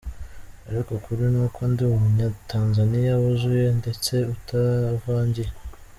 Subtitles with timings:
[0.69, 5.49] Ariko ukuri nuko ndi umunyatanzaniya wuzuye ndetse utavangiye”.